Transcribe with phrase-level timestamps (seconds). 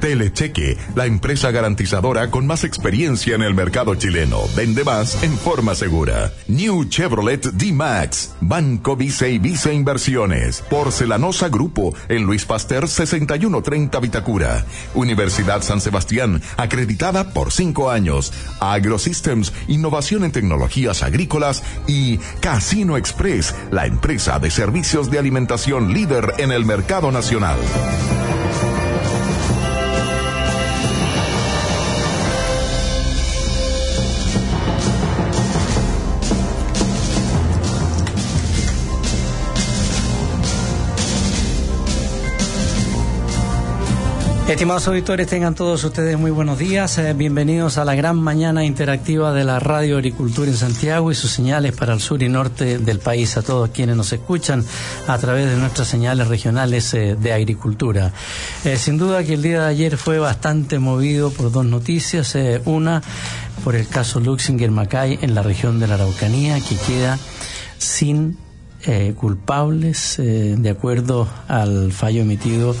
[0.00, 4.40] Telecheque, la empresa garantizadora con más experiencia en el mercado chileno.
[4.56, 6.32] Vende más en forma segura.
[6.46, 14.64] New Chevrolet D-Max, Banco Vice y Vice Inversiones, Porcelanosa Grupo, en Luis Pasteur 6130 Vitacura.
[14.94, 18.32] Universidad San Sebastián, acreditada por cinco años.
[18.60, 26.34] AgroSystems, innovación en tecnologías agrícolas y Casino Express, la empresa de servicios de alimentación líder
[26.38, 27.58] en el mercado nacional.
[44.48, 46.96] Estimados auditores, tengan todos ustedes muy buenos días.
[46.96, 51.30] Eh, bienvenidos a la gran mañana interactiva de la Radio Agricultura en Santiago y sus
[51.30, 53.36] señales para el sur y norte del país.
[53.36, 54.64] A todos quienes nos escuchan
[55.06, 58.14] a través de nuestras señales regionales eh, de agricultura.
[58.64, 62.34] Eh, sin duda que el día de ayer fue bastante movido por dos noticias.
[62.64, 63.02] una,
[63.62, 67.18] por el caso Luxinger Macay en la región de la Araucanía, que queda
[67.76, 68.38] sin
[69.16, 72.74] culpables, de acuerdo al fallo emitido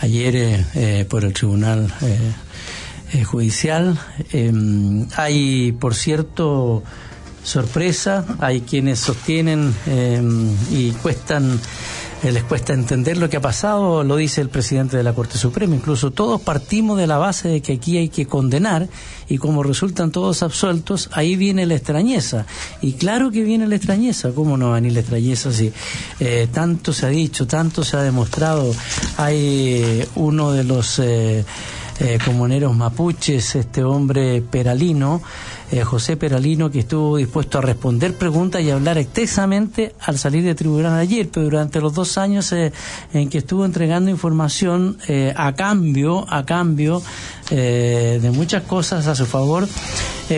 [0.00, 3.98] ayer eh, eh, por el Tribunal eh, Judicial.
[4.32, 6.82] Em, hay, por cierto,
[7.42, 11.60] sorpresa, hay quienes sostienen em, y cuestan
[12.22, 15.38] eh, les cuesta entender lo que ha pasado, lo dice el presidente de la Corte
[15.38, 15.74] Suprema.
[15.74, 18.88] Incluso todos partimos de la base de que aquí hay que condenar
[19.28, 22.46] y como resultan todos absueltos, ahí viene la extrañeza.
[22.80, 25.72] Y claro que viene la extrañeza, ¿cómo no va a venir la extrañeza si
[26.20, 28.74] eh, tanto se ha dicho, tanto se ha demostrado?
[29.18, 31.44] Hay uno de los eh,
[32.24, 35.22] comuneros mapuches, este hombre peralino,
[35.72, 40.54] eh, José Peralino, que estuvo dispuesto a responder preguntas y hablar extensamente al salir de
[40.54, 42.72] tribunal ayer, pero durante los dos años eh,
[43.12, 47.02] en que estuvo entregando información eh, a cambio, a cambio
[47.50, 49.68] de muchas cosas a su favor,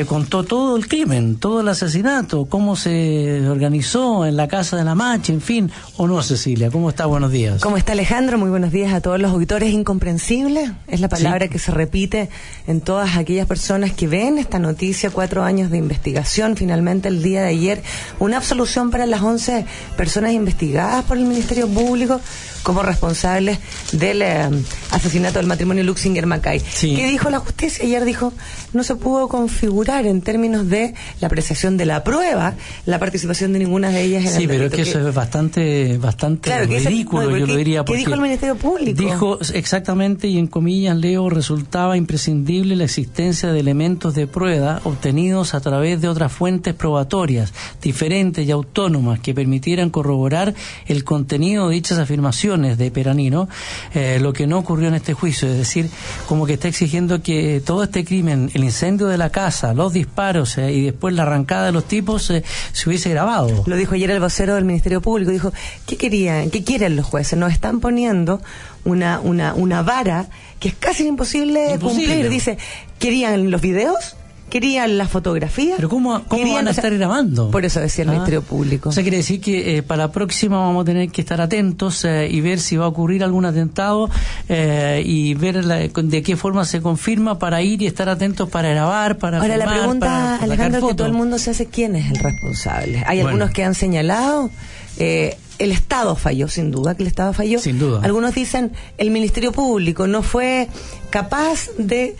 [0.06, 4.94] contó todo el crimen, todo el asesinato, cómo se organizó en la casa de la
[4.94, 7.06] Macha, en fin, o no, Cecilia, ¿cómo está?
[7.06, 7.62] Buenos días.
[7.62, 8.38] ¿Cómo está Alejandro?
[8.38, 9.72] Muy buenos días a todos los auditores.
[9.72, 12.28] Incomprensible es la palabra que se repite
[12.66, 16.56] en todas aquellas personas que ven esta noticia cuatro años de investigación.
[16.56, 17.82] Finalmente, el día de ayer,
[18.18, 19.64] una absolución para las once
[19.96, 22.20] personas investigadas por el Ministerio Público
[22.62, 23.58] como responsables
[23.92, 24.48] del eh,
[24.90, 26.60] asesinato del matrimonio Luxinger Macay.
[26.98, 27.84] ¿Qué dijo la justicia?
[27.84, 28.32] Ayer dijo,
[28.72, 32.54] no se pudo configurar en términos de la apreciación de la prueba
[32.86, 37.36] la participación de ninguna de ellas en sí, pero que, eso es bastante, bastante ridículo,
[37.36, 37.84] yo lo diría.
[37.84, 39.00] ¿Qué dijo el Ministerio Público?
[39.00, 45.08] Dijo exactamente, y en comillas leo, resultaba imprescindible la existencia de elementos de prueba obtenidos
[45.08, 50.54] obtenidos a través de otras fuentes probatorias diferentes y autónomas que permitieran corroborar
[50.86, 53.48] el contenido de dichas afirmaciones de Peranino,
[53.94, 55.88] eh, lo que no ocurrió en este juicio, es decir,
[56.26, 56.87] como que está exigiendo
[57.22, 61.22] que todo este crimen, el incendio de la casa, los disparos eh, y después la
[61.22, 63.64] arrancada de los tipos eh, se hubiese grabado.
[63.66, 65.52] Lo dijo ayer el vocero del Ministerio Público, dijo,
[65.86, 66.50] ¿qué querían?
[66.50, 67.38] ¿Qué quieren los jueces?
[67.38, 68.40] Nos están poniendo
[68.84, 70.28] una, una, una vara
[70.60, 72.06] que es casi imposible, imposible.
[72.06, 72.30] cumplir.
[72.30, 72.58] Dice,
[72.98, 74.16] ¿querían los videos?
[74.48, 75.74] Querían la fotografía.
[75.76, 77.50] Pero ¿cómo, cómo van a estar grabando?
[77.50, 78.12] Por eso decía el ah.
[78.12, 78.88] Ministerio Público.
[78.88, 82.04] O sea, quiere decir que eh, para la próxima vamos a tener que estar atentos
[82.04, 84.10] eh, y ver si va a ocurrir algún atentado
[84.48, 89.18] eh, y ver de qué forma se confirma para ir y estar atentos para grabar,
[89.18, 93.02] para Ahora la pregunta, Alejandro, que todo el mundo se hace, ¿quién es el responsable?
[93.06, 94.50] Hay algunos que han señalado...
[94.98, 97.58] el Estado falló, sin duda que el Estado falló.
[97.58, 98.00] Sin duda.
[98.04, 100.68] Algunos dicen el Ministerio Público no fue
[101.10, 102.16] capaz de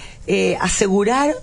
[0.61, 1.35] asegurar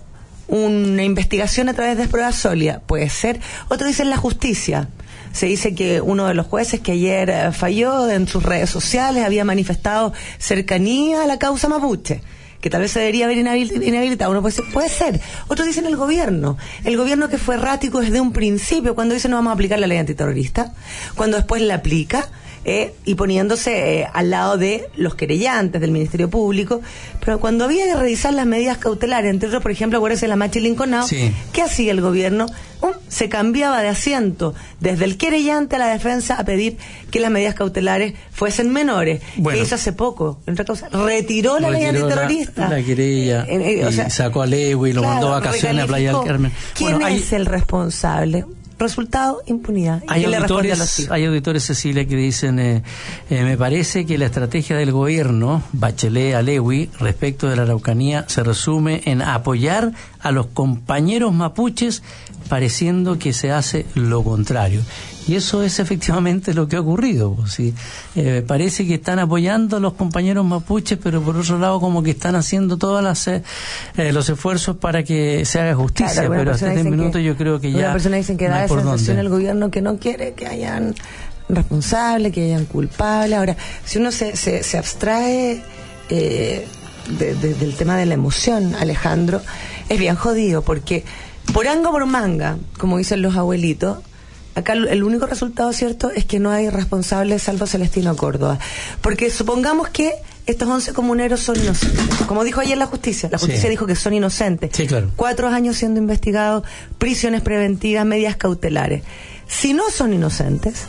[0.48, 3.40] una investigación a través de pruebas sólidas, puede ser.
[3.70, 4.90] Otro dice la justicia.
[5.32, 9.26] Se dice que uno de los jueces que ayer eh, falló en sus redes sociales
[9.26, 12.22] había manifestado cercanía a la causa mapuche
[12.66, 14.32] que tal vez se debería haber inhabilitado.
[14.32, 15.22] Uno puede, puede ser.
[15.48, 16.58] Otros dicen el gobierno.
[16.84, 19.86] El gobierno que fue errático desde un principio, cuando dice no vamos a aplicar la
[19.86, 20.74] ley antiterrorista,
[21.14, 22.28] cuando después la aplica,
[22.66, 26.82] eh, y poniéndose eh, al lado de los querellantes del Ministerio Público.
[27.24, 30.60] Pero cuando había que revisar las medidas cautelares, entre otros, por ejemplo, acuérdense la Machi
[30.60, 30.96] Lincoln
[31.54, 32.48] ¿qué hacía el gobierno?
[33.08, 36.78] se cambiaba de asiento desde el querellante a la defensa a pedir
[37.12, 39.22] que las medidas cautelares fuesen menores.
[39.38, 42.70] Bueno, hizo hace poco, entre cosas, retiró la ley antiterrorista.
[42.70, 46.52] La, querella, eh, eh, sacó a Lewy, lo mandó a vacaciones a Playa del Carmen.
[46.76, 48.46] ¿Quién es el responsable?
[48.78, 50.04] Resultado, impunidad.
[50.08, 52.84] hay, auditores, hay auditores, Cecilia, que dicen, eh,
[53.30, 58.44] eh, me parece que la estrategia del gobierno, Bachelet Alewi, respecto de la Araucanía, se
[58.44, 62.04] resume en apoyar a los compañeros mapuches
[62.50, 64.82] pareciendo que se hace lo contrario.
[65.28, 67.34] Y eso es efectivamente lo que ha ocurrido.
[67.34, 67.60] Pues,
[68.16, 72.12] eh, parece que están apoyando a los compañeros mapuches, pero por otro lado como que
[72.12, 73.42] están haciendo todos eh,
[74.12, 76.30] los esfuerzos para que se haga justicia.
[76.30, 77.82] pero hasta este minuto yo creo que ya...
[77.82, 80.94] Las personas dicen que da esa sensación el gobierno que no quiere que hayan
[81.50, 83.38] responsables, que hayan culpables.
[83.38, 85.62] Ahora, si uno se, se, abstrae
[86.10, 86.68] eh,
[87.20, 89.42] del tema de la emoción, Alejandro,
[89.90, 91.04] es bien jodido porque
[91.54, 94.00] por anga por manga, como dicen los abuelitos,
[94.56, 98.58] acá el único resultado cierto es que no hay responsables salvo Celestino Córdoba.
[99.02, 100.14] Porque supongamos que
[100.46, 102.08] estos 11 comuneros son inocentes.
[102.28, 104.72] Como dijo ayer la justicia, la justicia dijo que son inocentes.
[104.74, 105.12] Sí, claro.
[105.16, 106.64] Cuatro años siendo investigados,
[106.98, 109.04] prisiones preventivas, medidas cautelares.
[109.48, 110.84] Si no son inocentes,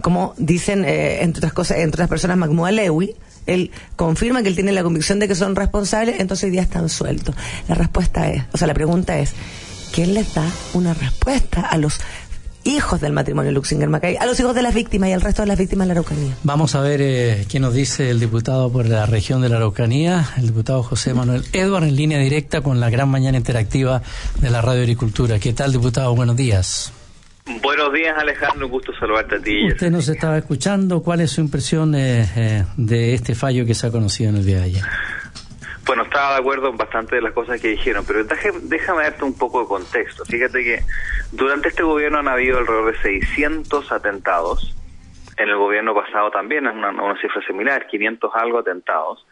[0.00, 3.14] como dicen, eh, entre otras cosas, entre otras personas, Mahmoud Alewi,
[3.46, 6.88] él confirma que él tiene la convicción de que son responsables, entonces hoy día están
[6.88, 7.34] sueltos.
[7.68, 9.32] La respuesta es, o sea, la pregunta es,
[9.92, 12.00] ¿quién les da una respuesta a los
[12.64, 15.48] hijos del matrimonio Luxinger Macay, a los hijos de las víctimas y al resto de
[15.48, 16.36] las víctimas de la Araucanía.
[16.42, 20.30] Vamos a ver eh, qué nos dice el diputado por la región de la Araucanía,
[20.36, 24.02] el diputado José Manuel Edward, en línea directa con la gran mañana interactiva
[24.40, 25.38] de la Radio Agricultura.
[25.38, 26.14] ¿Qué tal, diputado?
[26.14, 26.92] Buenos días.
[27.62, 28.66] Buenos días, Alejandro.
[28.66, 29.66] Un gusto saludarte a ti.
[29.66, 31.02] Usted nos estaba escuchando.
[31.02, 34.46] ¿Cuál es su impresión eh, eh, de este fallo que se ha conocido en el
[34.46, 34.84] día de ayer?
[35.86, 39.36] Bueno, estaba de acuerdo en bastante de las cosas que dijeron, pero déjame darte un
[39.36, 40.24] poco de contexto.
[40.24, 40.80] Fíjate que
[41.32, 44.76] durante este gobierno han habido alrededor de 600 atentados.
[45.36, 49.26] En el gobierno pasado también es una, una cifra similar, 500 algo atentados.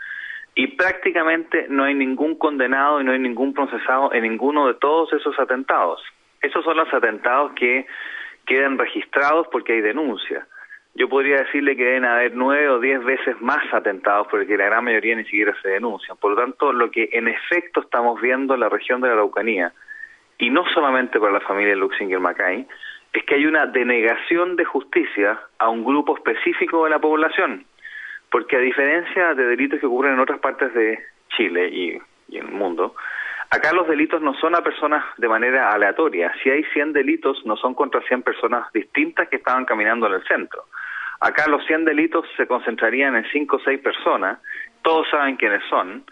[0.54, 5.12] Y prácticamente no hay ningún condenado y no hay ningún procesado en ninguno de todos
[5.12, 6.02] esos atentados.
[6.40, 7.86] Esos son los atentados que
[8.46, 10.46] quedan registrados porque hay denuncia
[10.98, 14.84] yo podría decirle que deben haber nueve o diez veces más atentados porque la gran
[14.84, 16.16] mayoría ni siquiera se denuncian.
[16.16, 19.72] Por lo tanto, lo que en efecto estamos viendo en la región de la Araucanía,
[20.38, 22.66] y no solamente para la familia Luxinger Macay,
[23.12, 27.64] es que hay una denegación de justicia a un grupo específico de la población.
[28.30, 30.98] Porque a diferencia de delitos que ocurren en otras partes de
[31.36, 31.98] Chile y,
[32.28, 32.94] y en el mundo,
[33.50, 36.30] Acá los delitos no son a personas de manera aleatoria.
[36.42, 40.24] Si hay 100 delitos, no son contra 100 personas distintas que estaban caminando en el
[40.24, 40.66] centro.
[41.20, 44.38] Acá los 100 delitos se concentrarían en 5 o 6 personas,
[44.82, 46.04] todos saben quiénes son,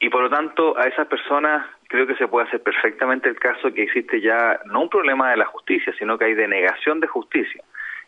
[0.00, 3.72] y por lo tanto a esas personas creo que se puede hacer perfectamente el caso
[3.72, 7.62] que existe ya no un problema de la justicia, sino que hay denegación de justicia.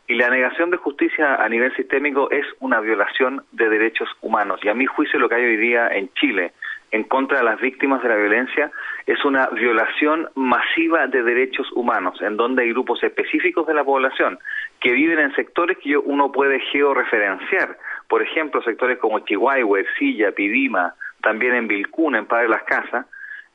[0.06, 4.60] Y la negación de justicia a nivel sistémico es una violación de derechos humanos.
[4.62, 6.52] Y a mi juicio lo que hay hoy día en Chile
[6.90, 8.70] en contra de las víctimas de la violencia
[9.06, 14.38] es una violación masiva de derechos humanos, en donde hay grupos específicos de la población
[14.80, 17.76] que viven en sectores que uno puede georreferenciar.
[18.08, 23.06] Por ejemplo, sectores como Chihuahua, Silla, Pidima, también en Vilcún, en Padre Las Casas,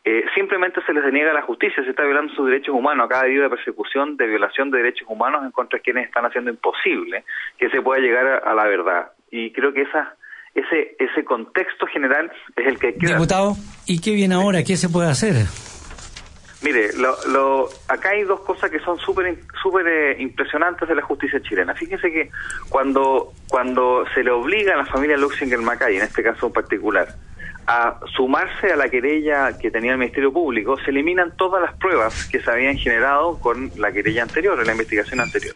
[0.08, 3.06] eh, simplemente se les deniega la justicia, se está violando sus derechos humanos.
[3.06, 6.52] Acá ha habido persecución, de violación de derechos humanos en contra de quienes están haciendo
[6.52, 7.24] imposible
[7.58, 9.12] que se pueda llegar a la verdad.
[9.32, 10.16] Y creo que esa
[10.56, 13.14] ese, ese contexto general es el que queda.
[13.14, 14.64] Diputado, ¿y qué viene ahora?
[14.64, 15.36] ¿Qué se puede hacer?
[16.64, 21.40] Mire, lo, acá hay dos cosas que son súper super, eh, impresionantes de la justicia
[21.42, 21.76] chilena.
[21.76, 22.32] Fíjense que
[22.70, 27.10] cuando, cuando se le obliga a la familia Luxinger Macay, en este caso en particular,
[27.68, 32.26] a sumarse a la querella que tenía el Ministerio Público, se eliminan todas las pruebas
[32.26, 35.56] que se habían generado con la querella anterior, en la investigación anterior.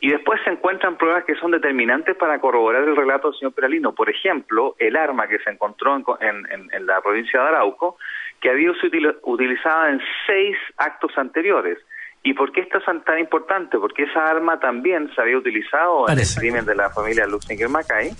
[0.00, 3.94] Y después se encuentran pruebas que son determinantes para corroborar el relato del señor Peralino.
[3.94, 7.96] Por ejemplo, el arma que se encontró en, la provincia de Arauco,
[8.40, 11.78] que había sido utilizada en seis actos anteriores.
[12.22, 13.78] ¿Y por qué esto es tan importante?
[13.78, 18.12] Porque esa arma también se había utilizado en el crimen de la familia Luxinger Macay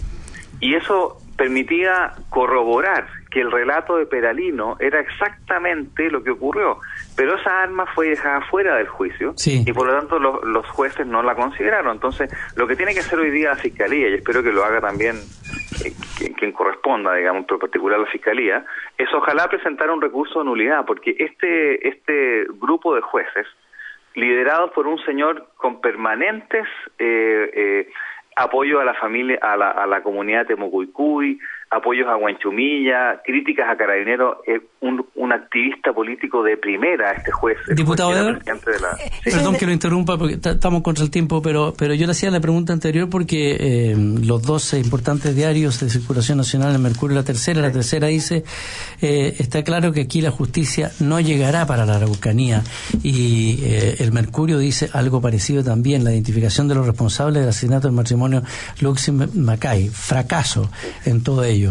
[0.60, 6.78] y eso permitía corroborar que el relato de Peralino era exactamente lo que ocurrió,
[7.16, 11.22] pero esa arma fue dejada fuera del juicio y por lo tanto los jueces no
[11.22, 11.92] la consideraron.
[11.92, 14.80] Entonces, lo que tiene que hacer hoy día la Fiscalía, y espero que lo haga
[14.80, 15.16] también
[15.84, 15.92] eh,
[16.36, 18.64] quien, corresponda, digamos, en particular la Fiscalía,
[18.98, 23.46] es ojalá presentar un recurso de nulidad, porque este, este grupo de jueces,
[24.14, 26.66] liderado por un señor con permanentes...
[26.98, 27.88] Eh, eh,
[28.36, 31.38] apoyo a la familia, a la, a la comunidad de Temucuicuy,
[31.74, 37.56] apoyos a Huenchumilla, críticas a Carabineros, es un, un, activista político de primera, este juez.
[37.74, 38.42] Diputado Edward,
[39.24, 42.40] perdón que lo interrumpa porque estamos contra el tiempo, pero, pero yo le hacía la
[42.40, 47.24] pregunta anterior porque eh, los dos importantes diarios de circulación nacional, el Mercurio y la
[47.24, 48.44] Tercera, la Tercera dice,
[49.00, 52.62] eh, está claro que aquí la justicia no llegará para la Araucanía
[53.02, 57.88] y eh, el Mercurio dice algo parecido también, la identificación de los responsables del asesinato
[57.88, 58.42] del matrimonio
[58.80, 60.70] Luxin Macay, fracaso
[61.04, 61.63] en todo ello.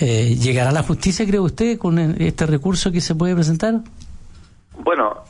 [0.00, 3.74] Eh, ¿Llegará la justicia, cree usted, con este recurso que se puede presentar?
[4.78, 5.22] Bueno,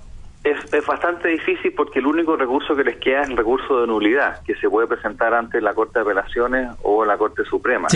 [0.45, 4.43] es, bastante difícil porque el único recurso que les queda es el recurso de nulidad,
[4.43, 7.89] que se puede presentar ante la Corte de Apelaciones o la Corte Suprema.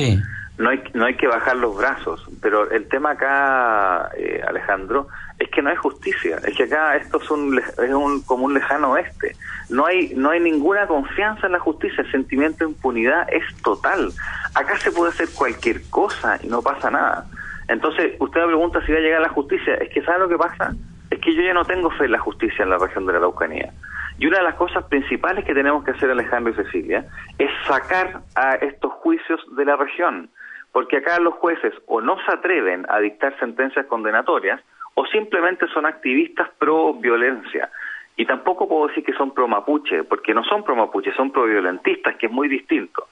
[0.57, 5.49] No hay, no hay que bajar los brazos, pero el tema acá, eh, Alejandro, es
[5.50, 8.92] que no hay justicia, es que acá esto es, un, es un, como un lejano
[8.92, 9.37] oeste.
[9.71, 14.11] No hay, no hay ninguna confianza en la justicia, el sentimiento de impunidad es total.
[14.54, 17.26] Acá se puede hacer cualquier cosa y no pasa nada.
[17.68, 19.75] Entonces, usted me pregunta si va a llegar la justicia.
[19.75, 20.75] Es que, ¿sabe lo que pasa?
[21.11, 23.18] Es que yo ya no tengo fe en la justicia en la región de la
[23.18, 23.73] Araucanía.
[24.18, 27.07] Y una de las cosas principales que tenemos que hacer, Alejandro y Cecilia,
[27.38, 30.30] es sacar a estos juicios de la región.
[30.73, 34.61] Porque acá los jueces o no se atreven a dictar sentencias condenatorias
[34.99, 37.71] o simplemente son activistas pro violencia.
[38.17, 41.45] Y tampoco puedo decir que son pro mapuche, porque no son pro mapuche, son pro
[41.45, 43.07] violentistas, que es muy distinto.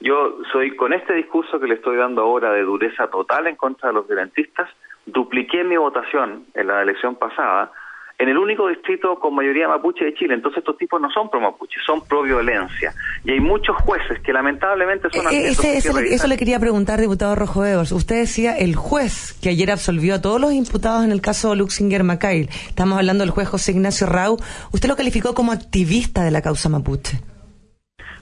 [0.00, 3.88] Yo soy con este discurso que le estoy dando ahora de dureza total en contra
[3.88, 4.68] de los violentistas,
[5.06, 7.72] dupliqué mi votación en la elección pasada
[8.20, 10.34] en el único distrito con mayoría mapuche de Chile.
[10.34, 12.92] Entonces estos tipos no son pro mapuche, son pro violencia.
[13.24, 15.26] Y hay muchos jueces que lamentablemente son...
[15.32, 17.92] Eh, eso, eso, le quería preguntar, diputado Rojo Evers.
[17.92, 22.04] Usted decía el juez que ayer absolvió a todos los imputados en el caso Luxinger
[22.04, 22.50] Macail.
[22.68, 24.36] Estamos hablando del juez José Ignacio Rau.
[24.70, 27.22] Usted lo calificó como activista de la causa mapuche.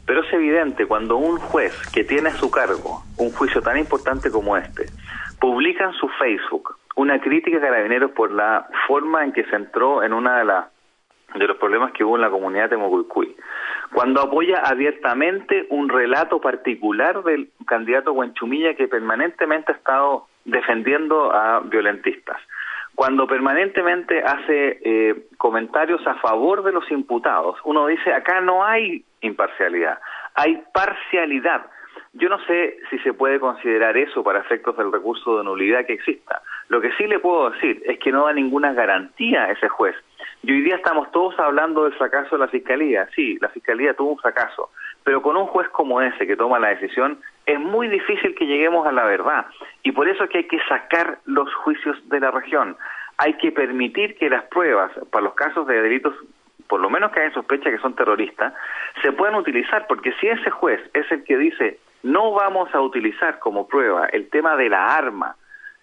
[0.06, 4.30] Pero es evidente cuando un juez que tiene a su cargo un juicio tan importante
[4.30, 4.86] como este
[5.40, 10.02] publica en su Facebook una crítica a Carabineros por la forma en que se entró
[10.02, 10.64] en una de las
[11.34, 13.36] de los problemas que hubo en la comunidad de Mocuicuy.
[13.92, 21.60] Cuando apoya abiertamente un relato particular del candidato Huenchumilla que permanentemente ha estado defendiendo a
[21.60, 22.38] violentistas.
[22.94, 29.04] Cuando permanentemente hace eh, comentarios a favor de los imputados, uno dice, acá no hay
[29.20, 30.00] imparcialidad,
[30.34, 31.66] hay parcialidad.
[32.14, 35.92] Yo no sé si se puede considerar eso para efectos del recurso de nulidad que
[35.92, 36.42] exista.
[36.68, 39.96] Lo que sí le puedo decir es que no da ninguna garantía a ese juez.
[40.42, 43.08] Y hoy día estamos todos hablando del fracaso de la Fiscalía.
[43.14, 44.70] Sí, la Fiscalía tuvo un fracaso,
[45.02, 48.86] pero con un juez como ese que toma la decisión es muy difícil que lleguemos
[48.86, 49.46] a la verdad.
[49.82, 52.76] Y por eso es que hay que sacar los juicios de la región.
[53.16, 56.14] Hay que permitir que las pruebas para los casos de delitos
[56.68, 58.52] por lo menos que haya sospecha que son terroristas,
[59.00, 63.38] se puedan utilizar, porque si ese juez es el que dice no vamos a utilizar
[63.40, 65.36] como prueba el tema de la arma,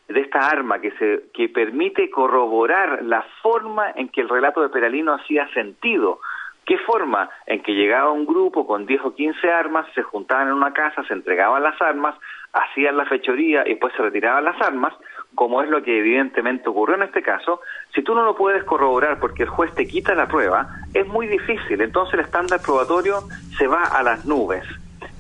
[0.08, 4.70] de esta arma que se que permite corroborar la forma en que el relato de
[4.70, 6.20] Peralino hacía sentido.
[6.66, 7.30] ¿Qué forma?
[7.46, 11.04] En que llegaba un grupo con 10 o 15 armas, se juntaban en una casa,
[11.04, 12.16] se entregaban las armas,
[12.54, 14.94] hacían la fechoría y después se retiraban las armas,
[15.36, 17.62] como es lo que evidentemente ocurrió en este caso,
[17.94, 21.28] si tú no lo puedes corroborar porque el juez te quita la prueba, es muy
[21.28, 21.82] difícil.
[21.82, 23.20] Entonces el estándar probatorio
[23.58, 24.66] se va a las nubes.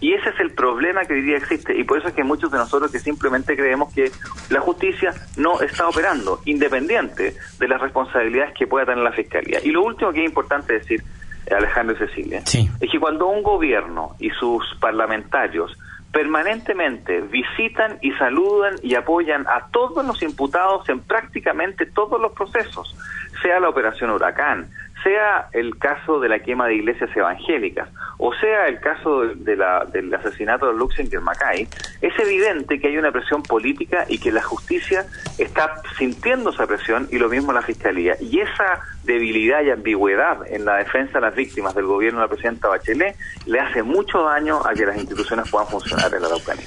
[0.02, 1.78] Y ese es el problema que hoy día existe.
[1.78, 4.12] Y por eso es que muchos de nosotros que simplemente creemos que
[4.50, 9.60] la justicia no está operando, independiente de las responsabilidades que pueda tener la Fiscalía.
[9.64, 11.04] Y lo último que es importante decir,
[11.50, 15.78] Alejandro y Cecilia, es que cuando un gobierno y sus parlamentarios
[16.12, 22.96] permanentemente visitan y saludan y apoyan a todos los imputados en prácticamente todos los procesos,
[23.42, 24.70] sea la operación Huracán,
[25.06, 29.86] sea el caso de la quema de iglesias evangélicas o sea el caso de la,
[29.86, 31.68] del asesinato de Luxinger Mackay,
[32.02, 35.06] es evidente que hay una presión política y que la justicia
[35.38, 38.16] está sintiendo esa presión y lo mismo la fiscalía.
[38.22, 42.30] Y esa debilidad y ambigüedad en la defensa de las víctimas del gobierno de la
[42.30, 46.66] presidenta Bachelet le hace mucho daño a que las instituciones puedan funcionar en la Araucanía.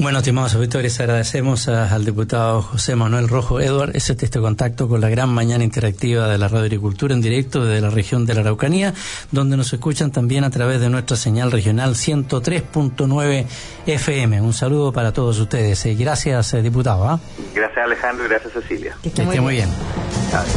[0.00, 5.02] Bueno, estimados auditores, agradecemos al diputado José Manuel Rojo Edward ese texto de contacto con
[5.02, 8.40] la gran mañana interactiva de la Radio Agricultura en directo desde la región de la
[8.40, 8.94] Araucanía,
[9.30, 13.44] donde nos escuchan también a través de nuestra señal regional 103.9
[13.86, 14.40] FM.
[14.40, 15.84] Un saludo para todos ustedes.
[15.84, 17.06] y gracias, eh, diputado.
[17.06, 17.20] ¿ah?
[17.54, 18.96] Gracias, Alejandro, y gracias, Cecilia.
[19.02, 19.68] Que esté muy, bien.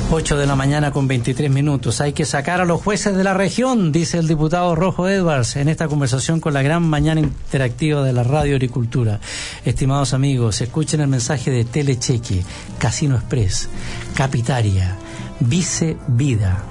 [0.09, 2.01] 8 de la mañana con 23 minutos.
[2.01, 5.69] Hay que sacar a los jueces de la región, dice el diputado Rojo Edwards en
[5.69, 9.21] esta conversación con la gran mañana interactiva de la Radio Agricultura.
[9.63, 12.43] Estimados amigos, escuchen el mensaje de Telecheque,
[12.77, 13.69] Casino Express,
[14.15, 14.97] Capitaria,
[15.39, 16.61] Vice Vida,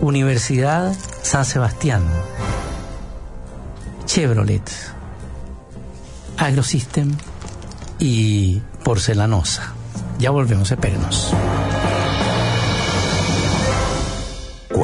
[0.00, 2.04] Universidad San Sebastián,
[4.06, 4.70] Chevrolet,
[6.36, 7.16] AgroSystem,
[7.98, 9.74] y porcelanosa.
[10.20, 11.34] Ya volvemos, espérenos.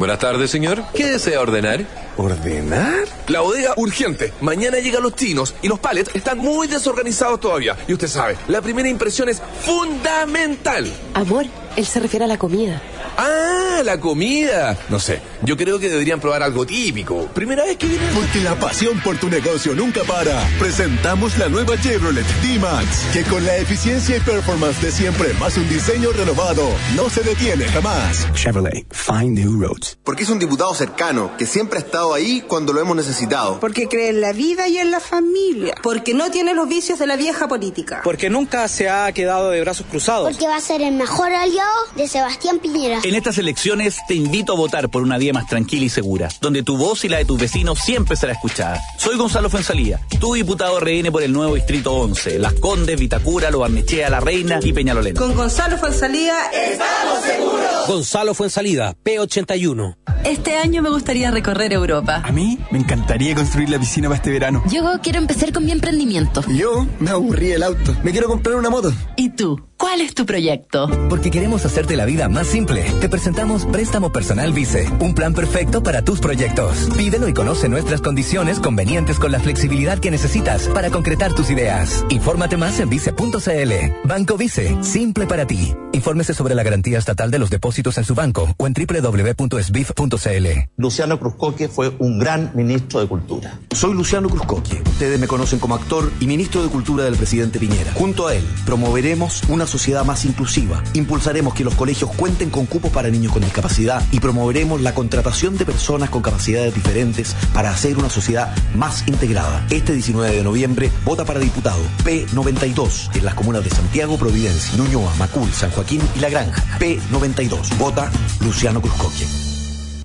[0.00, 0.82] Buenas tardes, señor.
[0.94, 1.84] ¿Qué desea ordenar?
[2.16, 3.04] ¿Ordenar?
[3.28, 4.32] La bodega urgente.
[4.40, 7.76] Mañana llegan los chinos y los palets están muy desorganizados todavía.
[7.86, 10.90] Y usted sabe, la primera impresión es fundamental.
[11.12, 11.44] Amor,
[11.76, 12.80] él se refiere a la comida.
[13.18, 14.74] Ah, la comida.
[14.88, 17.26] No sé, yo creo que deberían probar algo típico.
[17.34, 18.08] Primera vez que vienen.
[18.14, 20.40] Porque la pasión por tu negocio nunca para.
[20.58, 25.68] Presentamos la nueva Chevrolet D-Max, que con la eficiencia y performance de siempre, más un
[25.68, 28.26] diseño renovado, no se detiene jamás.
[28.34, 29.98] Chevrolet, find new roads.
[30.04, 33.60] Porque es un diputado cercano, que siempre ha estado ahí cuando lo hemos necesitado.
[33.60, 35.74] Porque cree en la vida y en la familia.
[35.82, 38.00] Porque no tiene los vicios de la vieja política.
[38.04, 40.28] Porque nunca se ha quedado de brazos cruzados.
[40.30, 43.00] Porque va a ser el mejor aliado de Sebastián Piñera.
[43.02, 46.76] En estas elecciones te invito a votar por una más tranquila y segura, donde tu
[46.76, 48.80] voz y la de tus vecinos siempre será escuchada.
[48.98, 53.60] Soy Gonzalo Fuensalía, tu diputado RN por el nuevo Distrito 11, Las Condes, Vitacura, Lo
[53.60, 55.14] Barnechea, La Reina y Peñalolén.
[55.14, 57.86] Con Gonzalo Fuensalía estamos seguros.
[57.86, 59.96] Gonzalo Fuensalida, P81.
[60.24, 62.22] Este año me gustaría recorrer Europa.
[62.24, 64.62] A mí me encantaría construir la piscina para este verano.
[64.70, 66.42] Yo quiero empezar con mi emprendimiento.
[66.48, 67.96] Yo me aburrí el auto.
[68.02, 68.92] Me quiero comprar una moto.
[69.16, 69.69] ¿Y tú?
[69.90, 70.88] ¿Cuál es tu proyecto?
[71.08, 72.84] Porque queremos hacerte la vida más simple.
[73.00, 76.88] Te presentamos Préstamo Personal Vice, un plan perfecto para tus proyectos.
[76.96, 82.04] Pídelo y conoce nuestras condiciones convenientes con la flexibilidad que necesitas para concretar tus ideas.
[82.08, 83.72] Infórmate más en vice.cl.
[84.04, 85.74] Banco Vice, simple para ti.
[85.92, 90.46] Infórmese sobre la garantía estatal de los depósitos en su banco o en www.sbif.cl.
[90.76, 93.58] Luciano Cruzcoque fue un gran ministro de Cultura.
[93.74, 94.84] Soy Luciano Cruzcoque.
[94.86, 97.90] Ustedes me conocen como actor y ministro de Cultura del presidente Piñera.
[97.94, 100.82] Junto a él, promoveremos una sociedad más inclusiva.
[100.92, 105.56] Impulsaremos que los colegios cuenten con cupos para niños con discapacidad y promoveremos la contratación
[105.56, 109.64] de personas con capacidades diferentes para hacer una sociedad más integrada.
[109.70, 115.14] Este 19 de noviembre, vota para diputado P92 en las comunas de Santiago, Providencia, Ñuñoa,
[115.18, 116.62] Macul, San Joaquín y La Granja.
[116.78, 117.78] P92.
[117.78, 119.49] Vota Luciano Cruzcoque.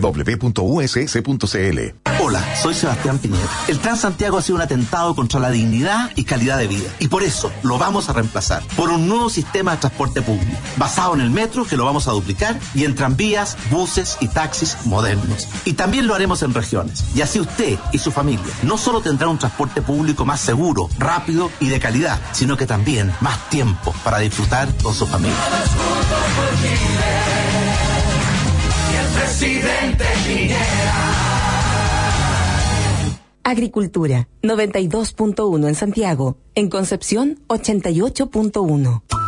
[0.00, 1.78] www.uss.cl.
[2.20, 3.48] Hola, soy Sebastián Piñera.
[3.68, 6.90] El Transantiago ha sido un atentado contra la dignidad y calidad de vida.
[6.98, 11.14] Y por eso lo vamos a reemplazar por un nuevo sistema de transporte público, basado
[11.14, 15.48] en el metro que lo vamos a duplicar y en tranvías, buses y taxis modernos.
[15.64, 17.04] Y también lo haremos en regiones.
[17.14, 21.50] Y así usted y su familia no solo tendrán un transporte público más seguro, rápido
[21.60, 25.36] y de calidad, sino que también más tiempo para disfrutar con su familia
[29.28, 30.94] presidente Piñera.
[33.44, 36.38] Agricultura, 92.1 en Santiago.
[36.54, 39.27] En Concepción, 88.1.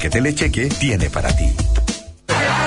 [0.00, 1.54] que Telecheque tiene para ti.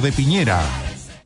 [0.00, 0.83] de Piñera.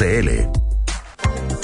[0.00, 1.63] agrosystems.cl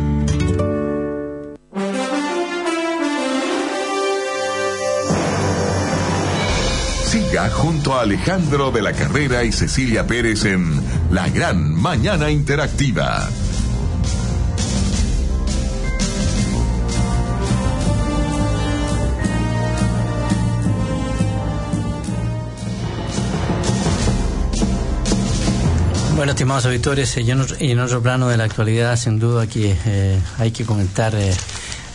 [7.33, 13.29] Junto a Alejandro de la Carrera y Cecilia Pérez en La Gran Mañana Interactiva.
[26.17, 29.47] Bueno, estimados auditores, y en, otro, y en otro plano de la actualidad, sin duda
[29.47, 31.33] que eh, hay que comentar eh,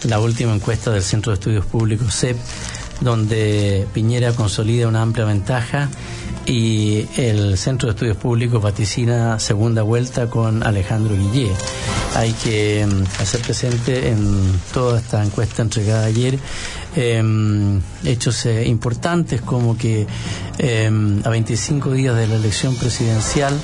[0.05, 2.37] la última encuesta del Centro de Estudios Públicos, CEP,
[3.01, 5.89] donde Piñera consolida una amplia ventaja
[6.47, 11.51] y el Centro de Estudios Públicos vaticina segunda vuelta con Alejandro Guillé.
[12.15, 16.39] Hay que um, hacer presente en toda esta encuesta entregada ayer
[16.95, 17.23] eh,
[18.05, 20.07] hechos eh, importantes como que
[20.59, 23.55] eh, a 25 días de la elección presidencial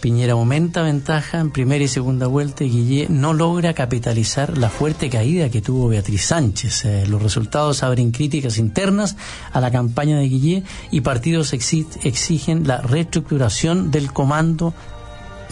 [0.00, 5.10] Piñera aumenta ventaja en primera y segunda vuelta y Guillé no logra capitalizar la fuerte
[5.10, 6.86] caída que tuvo Beatriz Sánchez.
[6.86, 9.16] Eh, los resultados abren críticas internas
[9.52, 14.72] a la campaña de Guillé y partidos exi exigen la reestructuración del comando.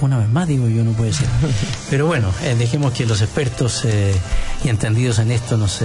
[0.01, 1.29] Una vez más digo yo, no puede ser.
[1.91, 4.15] Pero bueno, eh, dejemos que los expertos eh,
[4.65, 5.85] y entendidos en esto nos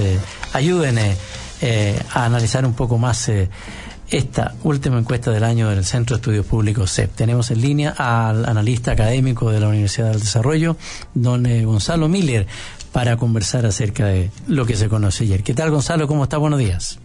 [0.54, 3.30] ayuden a analizar un poco más
[4.10, 7.16] esta última encuesta del año del Centro de Estudios Públicos CEP.
[7.16, 10.76] Tenemos en línea al analista académico de la Universidad del Desarrollo,
[11.14, 12.48] don eh, Gonzalo Miller,
[12.92, 15.44] para conversar acerca de lo que se conoce ayer.
[15.44, 16.08] ¿Qué tal, Gonzalo?
[16.08, 16.38] ¿Cómo está?
[16.38, 17.00] Buenos días.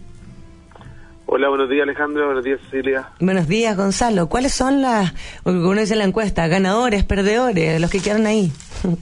[1.25, 3.09] Hola, buenos días Alejandro, buenos días Cecilia.
[3.19, 4.27] Buenos días Gonzalo.
[4.29, 8.51] ¿Cuáles son las, uno dice en la encuesta, ganadores, perdedores, los que quedan ahí?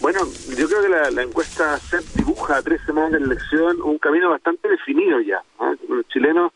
[0.00, 0.20] Bueno,
[0.56, 3.98] yo creo que la, la encuesta CEP dibuja a tres semanas de la elección un
[3.98, 5.42] camino bastante definido ya.
[5.88, 6.52] Los chilenos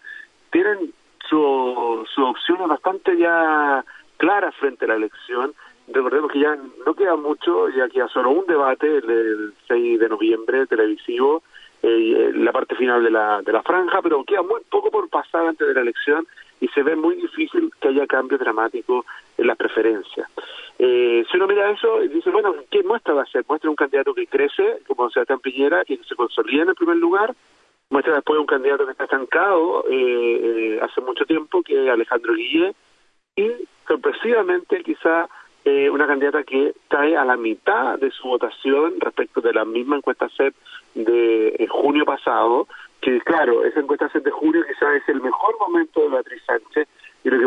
[0.52, 0.92] tienen
[1.28, 3.84] su, su opciones bastante ya
[4.18, 5.52] claras frente a la elección.
[5.88, 10.66] Recordemos que ya no queda mucho, ya queda solo un debate el 6 de noviembre
[10.66, 11.42] televisivo,
[11.82, 15.46] eh, la parte final de la, de la franja, pero queda muy poco por pasar
[15.46, 16.26] antes de la elección
[16.60, 19.04] y se ve muy difícil que haya cambios dramáticos
[19.36, 20.28] en las preferencias.
[20.78, 23.44] Eh, si uno mira eso, dice, bueno, ¿qué muestra va a ser?
[23.48, 27.34] Muestra un candidato que crece, como Sebastián Piñera, que se consolida en el primer lugar,
[27.92, 32.34] muestra después un candidato que está estancado eh, eh, hace mucho tiempo, que es Alejandro
[32.34, 32.74] Guille,
[33.36, 33.50] y
[33.86, 35.28] sorpresivamente quizá
[35.64, 39.96] eh, una candidata que cae a la mitad de su votación respecto de la misma
[39.96, 40.54] encuesta CEP
[40.94, 42.66] de eh, junio pasado,
[43.00, 46.88] que claro, esa encuesta CEP de junio quizás es el mejor momento de Beatriz Sánchez,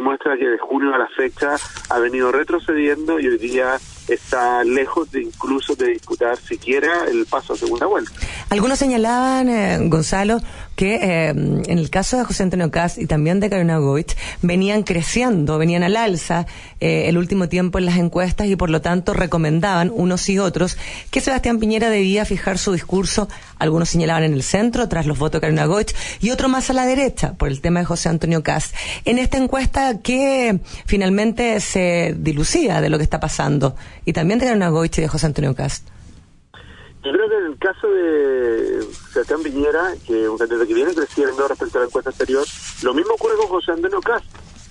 [0.06, 1.56] y lo que muestra que de junio a la fecha
[1.90, 7.54] ha venido retrocediendo y hoy día está lejos de incluso de disputar siquiera el paso
[7.54, 8.12] a segunda vuelta.
[8.50, 10.40] Algunos señalaban, eh, Gonzalo,
[10.76, 14.84] que eh, en el caso de José Antonio Caz y también de Karina Goich venían
[14.84, 16.46] creciendo, venían al alza
[16.80, 20.78] eh, el último tiempo en las encuestas y por lo tanto recomendaban unos y otros
[21.12, 25.40] que Sebastián Piñera debía fijar su discurso, algunos señalaban en el centro, tras los votos
[25.40, 28.44] de Karina Goich, y otro más a la derecha, por el tema de José Antonio
[28.44, 28.74] Caz.
[29.06, 33.76] En esta encuesta, ¿qué finalmente se dilucía de lo que está pasando?
[34.04, 35.84] Y también de Karina Goich y de José Antonio Caz.
[37.06, 40.92] Yo creo que en el caso de Sebastián Piñera, que es un candidato que viene
[40.96, 42.44] creciendo respecto a la encuesta anterior,
[42.82, 44.24] lo mismo ocurre con José Antonio Caz.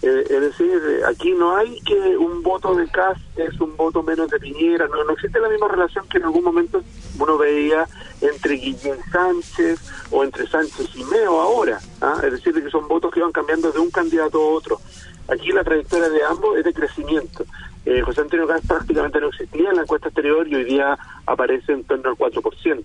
[0.02, 4.02] Eh, es decir, eh, aquí no hay que un voto de Caz es un voto
[4.02, 6.82] menos de Piñera, no, no existe la misma relación que en algún momento
[7.20, 7.86] uno veía
[8.20, 9.78] entre Guillén Sánchez
[10.10, 11.78] o entre Sánchez y Meo ahora.
[12.00, 12.20] ¿ah?
[12.24, 14.80] Es decir, que son votos que van cambiando de un candidato a otro.
[15.28, 17.46] Aquí la trayectoria de ambos es de crecimiento.
[17.86, 21.72] Eh, José Antonio Caz prácticamente no existía en la encuesta anterior y hoy día aparece
[21.72, 22.82] en torno al 4%.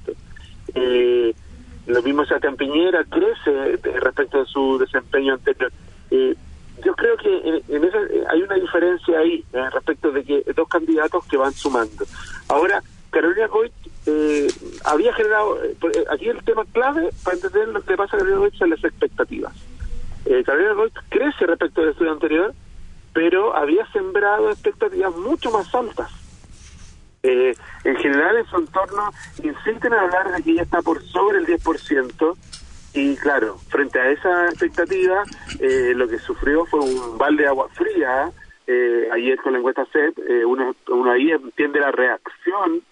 [0.76, 1.34] Eh,
[1.88, 5.72] lo mismo Sebastián Piñera crece respecto a su desempeño anterior.
[6.12, 6.36] Eh,
[6.84, 7.98] yo creo que en, esa,
[8.30, 12.06] hay una diferencia ahí respecto de que dos candidatos que van sumando.
[12.48, 13.74] Ahora, Carolina Goit
[14.86, 15.60] había generado,
[16.10, 19.54] aquí el tema clave para entender lo que pasa a Carolina Goit son las expectativas.
[20.46, 22.54] Carolina Goit crece respecto al estudio anterior,
[23.14, 26.12] pero había sembrado expectativas mucho más altas.
[27.22, 29.12] Eh, en general en su entorno
[29.44, 32.38] insisten en hablar de que ella está por sobre el 10%
[32.94, 35.24] y claro, frente a esa expectativa
[35.60, 38.32] eh, lo que sufrió fue un balde de agua fría
[38.68, 42.84] eh, ayer con la encuesta CEP, uno, uno ahí entiende la reacción,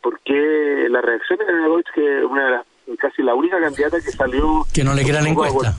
[0.00, 2.66] porque la reacción de Elena que una de las,
[2.98, 4.64] casi la única candidata que salió...
[4.72, 5.74] Que no le queda la encuesta.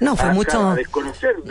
[0.00, 0.76] No, fue mucho,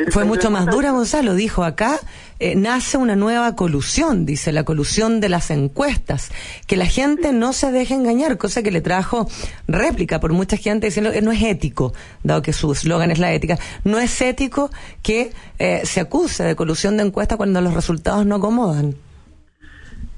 [0.10, 1.36] fue mucho más dura, Gonzalo.
[1.36, 2.00] Dijo acá,
[2.40, 6.32] eh, nace una nueva colusión, dice, la colusión de las encuestas.
[6.66, 9.28] Que la gente no se deje engañar, cosa que le trajo
[9.68, 13.32] réplica por mucha gente diciendo que no es ético, dado que su eslogan es la
[13.32, 14.72] ética, no es ético
[15.04, 18.96] que eh, se acuse de colusión de encuestas cuando los resultados no acomodan.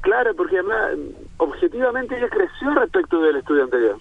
[0.02, 0.94] Claro, porque además,
[1.38, 3.98] objetivamente ella creció respecto del estudio anterior.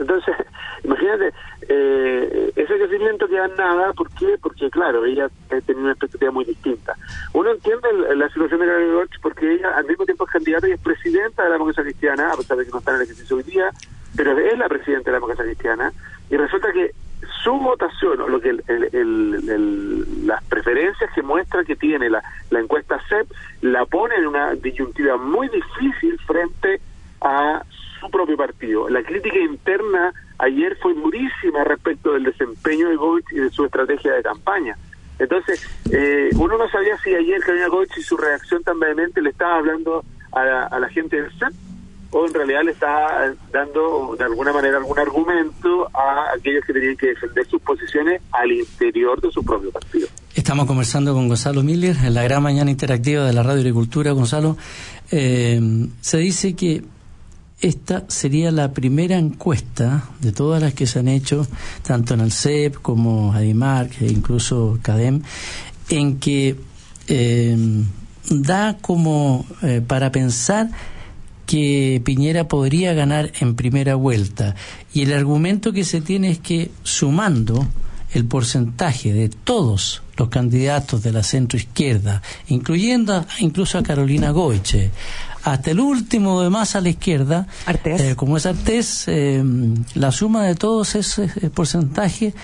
[0.00, 0.34] Entonces,
[0.84, 1.32] imagínate,
[1.68, 4.36] eh, ese crecimiento queda en nada, ¿por qué?
[4.42, 5.28] Porque, claro, ella
[5.66, 6.96] tenía una expectativa muy distinta.
[7.34, 10.72] Uno entiende la situación de Gabriel Gorch porque ella al mismo tiempo es candidata y
[10.72, 13.36] es presidenta de la democracia cristiana, a pesar de que no está en el ejercicio
[13.36, 13.70] hoy día,
[14.16, 15.92] pero es la presidenta de la democracia cristiana,
[16.30, 16.92] y resulta que
[17.44, 18.52] su votación, o lo que
[20.24, 25.16] las preferencias que muestra que tiene la, la encuesta CEP, la pone en una disyuntiva
[25.16, 26.80] muy difícil frente
[27.20, 27.62] a
[28.00, 28.88] su propio partido.
[28.88, 34.14] La crítica interna ayer fue durísima respecto del desempeño de Goich y de su estrategia
[34.14, 34.76] de campaña.
[35.18, 39.30] Entonces, eh, uno no sabía si ayer Karina Goich y su reacción tan vehemente le
[39.30, 41.52] estaba hablando a la, gente del CEP
[42.12, 46.96] o en realidad le estaba dando de alguna manera algún argumento a aquellos que tenían
[46.96, 50.08] que defender sus posiciones al interior de su propio partido.
[50.34, 54.12] Estamos conversando con Gonzalo Miller en la gran mañana interactiva de la Radio Agricultura.
[54.12, 54.56] Gonzalo,
[55.10, 55.60] eh,
[56.00, 56.82] se dice que
[57.60, 61.46] esta sería la primera encuesta de todas las que se han hecho,
[61.82, 65.22] tanto en el CEP como Adimar, e incluso CADEM,
[65.90, 66.56] en que
[67.08, 67.56] eh,
[68.30, 70.70] da como eh, para pensar
[71.46, 74.54] que Piñera podría ganar en primera vuelta.
[74.94, 77.66] Y el argumento que se tiene es que sumando
[78.12, 84.90] el porcentaje de todos los candidatos de la centroizquierda, incluyendo incluso a Carolina Goiche,
[85.44, 87.46] hasta el último de más a la izquierda,
[87.84, 89.42] eh, como es Artés, eh,
[89.94, 92.34] la suma de todos esos porcentajes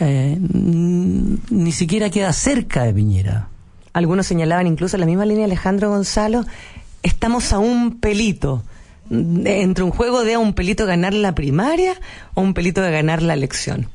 [0.00, 3.48] eh, ni siquiera queda cerca de Piñera.
[3.92, 6.44] Algunos señalaban incluso en la misma línea Alejandro Gonzalo,
[7.04, 8.64] estamos a un pelito
[9.08, 11.94] entre un juego de a un pelito ganar la primaria
[12.34, 13.86] o un pelito de ganar la elección.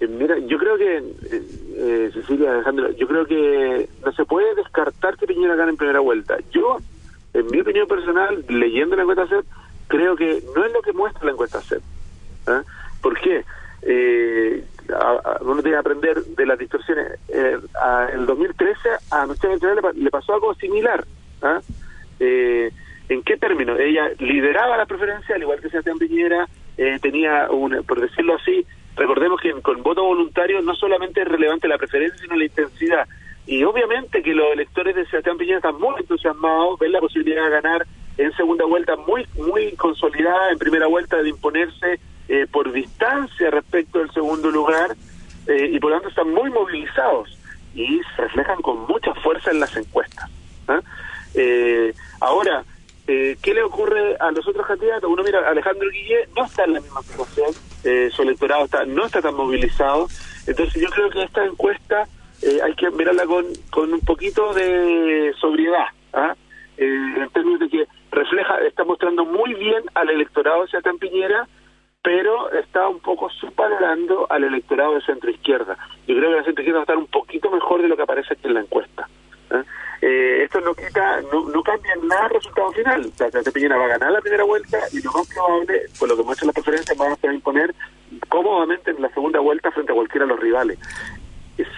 [0.00, 5.26] mira, yo creo que eh, Cecilia Alejandro, yo creo que no se puede descartar que
[5.26, 6.36] Piñera gane en primera vuelta.
[6.52, 6.78] Yo,
[7.32, 9.46] en mi opinión personal, leyendo la encuesta CEP,
[9.88, 11.82] creo que no es lo que muestra la encuesta CEP.
[12.48, 12.62] ¿eh?
[13.00, 13.44] ¿Por qué?
[13.82, 14.62] Eh,
[15.40, 17.18] uno tiene que aprender de las distorsiones.
[17.28, 17.58] Eh,
[18.12, 18.76] en el 2013
[19.10, 21.04] a Michelle Bachelet le, pasó algo similar.
[21.42, 21.60] ¿ah?
[22.18, 22.70] Eh,
[23.08, 23.80] ¿En qué términos?
[23.80, 26.46] Ella lideraba la preferencia, al igual que Sebastián Piñera,
[27.02, 28.64] tenía, un, por decirlo así,
[29.00, 33.08] Recordemos que con voto voluntario no solamente es relevante la preferencia, sino la intensidad.
[33.46, 37.50] Y obviamente que los electores de Sebastián Piñera están muy entusiasmados, ven la posibilidad de
[37.50, 37.86] ganar
[38.18, 44.00] en segunda vuelta muy muy consolidada, en primera vuelta de imponerse eh, por distancia respecto
[44.00, 44.94] del segundo lugar,
[45.46, 47.38] eh, y por lo tanto están muy movilizados
[47.74, 50.28] y se reflejan con mucha fuerza en las encuestas.
[50.68, 50.82] ¿ah?
[51.32, 52.64] Eh, ahora,
[53.06, 55.10] ¿qué le ocurre a los otros candidatos?
[55.10, 59.06] Uno mira, Alejandro Guillé no está en la misma situación eh, su electorado está, no
[59.06, 60.08] está tan movilizado.
[60.46, 62.06] Entonces yo creo que esta encuesta
[62.42, 66.34] eh, hay que mirarla con, con un poquito de sobriedad, ¿ah?
[66.78, 71.48] eh, en términos de que refleja, está mostrando muy bien al electorado de Sebastián Piñera,
[72.02, 75.76] pero está un poco superando al electorado de centro izquierda.
[76.06, 78.02] Yo creo que la centro izquierda va a estar un poquito mejor de lo que
[78.02, 79.08] aparece aquí en la encuesta.
[79.50, 79.62] ¿ah?
[80.02, 83.12] Eh, esto no quita, no, no cambia nada el resultado final.
[83.16, 86.16] Sea, Sebastián Piñera va a ganar la primera vuelta y lo más probable, por lo
[86.16, 87.74] que muestran las preferencias, van a imponer
[88.28, 90.78] cómodamente en la segunda vuelta frente a cualquiera de los rivales.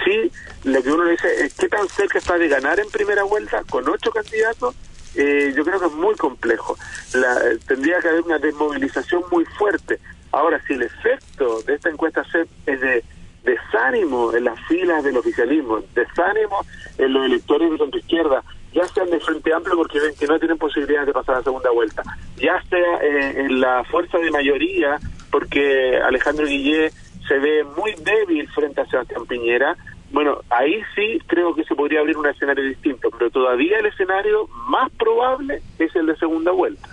[0.04, 0.30] Sí,
[0.64, 3.88] lo que uno dice es qué tan cerca está de ganar en primera vuelta con
[3.88, 4.76] ocho candidatos.
[5.14, 6.76] Eh, yo creo que es muy complejo.
[7.14, 9.98] La, tendría que haber una desmovilización muy fuerte.
[10.30, 12.24] Ahora, si el efecto de esta encuesta
[12.66, 13.04] es de
[13.44, 16.61] desánimo en las filas del oficialismo, desánimo
[16.98, 20.38] en los electores de centro izquierda, ya sean de Frente Amplio porque ven que no
[20.38, 22.02] tienen posibilidades de pasar a segunda vuelta,
[22.37, 24.98] ya sea eh, en la fuerza de mayoría
[25.31, 26.90] porque Alejandro Guillé
[27.26, 29.76] se ve muy débil frente a Sebastián Piñera,
[30.12, 34.46] bueno, ahí sí creo que se podría abrir un escenario distinto, pero todavía el escenario
[34.68, 36.88] más probable es el de segunda vuelta.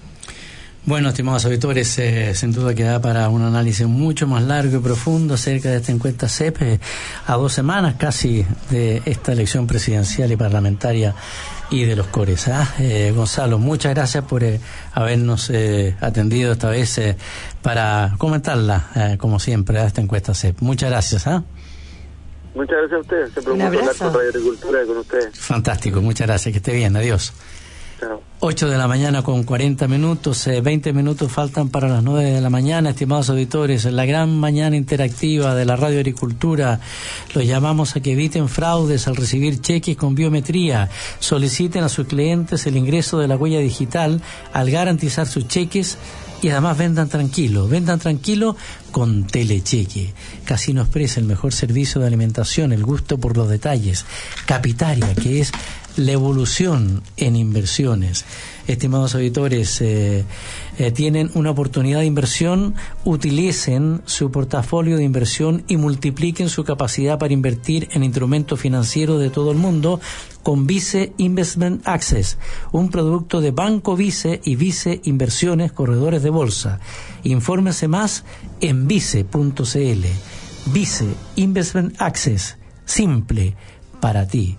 [0.90, 5.36] Bueno, estimados auditores, eh, sin duda queda para un análisis mucho más largo y profundo
[5.36, 6.80] acerca de esta encuesta CEP eh,
[7.28, 11.14] a dos semanas casi de esta elección presidencial y parlamentaria
[11.70, 12.48] y de los cores.
[12.48, 12.74] ¿ah?
[12.80, 14.60] Eh, Gonzalo, muchas gracias por eh,
[14.94, 17.16] habernos eh, atendido esta vez eh,
[17.62, 20.60] para comentarla, como siempre, a esta encuesta CEP.
[20.62, 21.28] Muchas gracias.
[21.28, 21.44] ¿ah?
[22.56, 23.32] Muchas gracias a ustedes.
[23.34, 24.06] Siempre Un un gusto hablar abrazo.
[24.06, 25.38] con Radio Agricultura y con ustedes.
[25.40, 26.52] Fantástico, muchas gracias.
[26.52, 27.32] Que esté bien, adiós.
[28.00, 28.22] Chao.
[28.42, 32.40] 8 de la mañana con 40 minutos, eh, 20 minutos faltan para las 9 de
[32.40, 36.80] la mañana, estimados auditores, en la gran mañana interactiva de la Radio Agricultura.
[37.36, 40.90] Los llamamos a que eviten fraudes al recibir cheques con biometría.
[41.20, 44.22] Soliciten a sus clientes el ingreso de la huella digital
[44.54, 45.98] al garantizar sus cheques
[46.42, 48.56] y además vendan tranquilo, vendan tranquilo
[48.92, 50.14] con Telecheque.
[50.46, 54.06] Casino Express, el mejor servicio de alimentación, el gusto por los detalles.
[54.46, 55.52] Capitaria, que es
[56.00, 58.26] la evolución en inversiones.
[58.68, 60.24] Estimados auditores, eh,
[60.78, 67.20] eh, tienen una oportunidad de inversión, utilicen su portafolio de inversión y multipliquen su capacidad
[67.20, 70.00] para invertir en instrumentos financieros de todo el mundo
[70.42, 72.38] con Vice Investment Access,
[72.72, 76.80] un producto de Banco Vice y Vice Inversiones Corredores de Bolsa.
[77.24, 78.24] Infórmese más
[78.62, 80.06] en vice.cl.
[80.68, 83.56] Vice Investment Access, simple
[84.00, 84.58] para ti.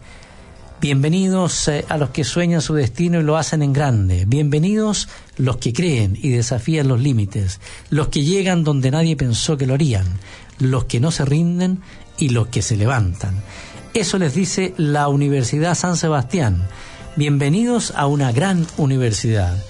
[0.80, 4.24] Bienvenidos eh, a los que sueñan su destino y lo hacen en grande.
[4.26, 7.60] Bienvenidos los que creen y desafían los límites.
[7.90, 10.06] Los que llegan donde nadie pensó que lo harían.
[10.58, 11.82] Los que no se rinden
[12.16, 13.42] y los que se levantan.
[13.92, 16.66] Eso les dice la Universidad San Sebastián.
[17.14, 19.62] Bienvenidos a una gran universidad.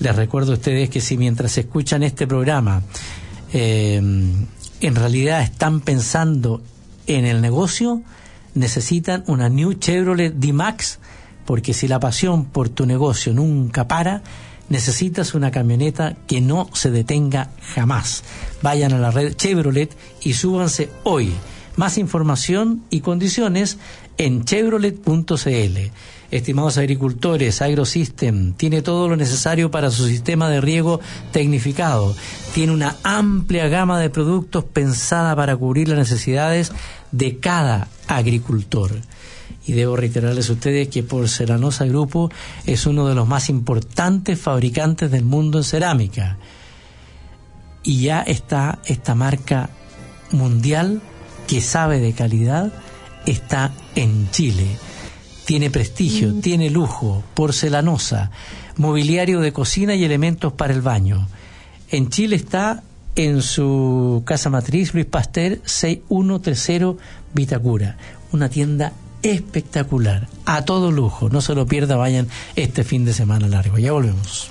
[0.00, 2.82] Les recuerdo a ustedes que si mientras escuchan este programa
[3.52, 6.62] eh, en realidad están pensando
[7.06, 8.02] en el negocio,
[8.58, 10.98] necesitan una New Chevrolet D-Max,
[11.46, 14.22] porque si la pasión por tu negocio nunca para,
[14.68, 18.22] necesitas una camioneta que no se detenga jamás.
[18.62, 21.32] Vayan a la red Chevrolet y súbanse hoy.
[21.76, 23.78] Más información y condiciones
[24.18, 25.78] en chevrolet.cl.
[26.30, 31.00] Estimados agricultores, AgroSystem tiene todo lo necesario para su sistema de riego
[31.32, 32.14] tecnificado.
[32.52, 36.72] Tiene una amplia gama de productos pensada para cubrir las necesidades
[37.12, 38.92] de cada agricultor.
[39.66, 42.30] Y debo reiterarles a ustedes que Porcelanosa Grupo
[42.66, 46.36] es uno de los más importantes fabricantes del mundo en cerámica.
[47.82, 49.70] Y ya está esta marca
[50.32, 51.00] mundial
[51.46, 52.70] que sabe de calidad,
[53.24, 54.76] está en Chile.
[55.48, 58.30] Tiene prestigio, tiene lujo, porcelanosa,
[58.76, 61.26] mobiliario de cocina y elementos para el baño.
[61.90, 62.82] En Chile está
[63.16, 67.96] en su casa matriz Luis Pasteur 6130 Vitacura,
[68.30, 73.48] una tienda espectacular, a todo lujo, no se lo pierda, vayan este fin de semana
[73.48, 73.78] largo.
[73.78, 74.50] Ya volvemos.